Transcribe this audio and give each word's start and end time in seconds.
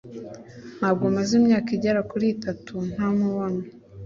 Ntabwo 0.77 1.05
maze 1.15 1.31
imyaka 1.39 1.69
igera 1.77 2.01
kuri 2.11 2.25
itatu 2.35 2.73
ntamubona. 2.93 3.61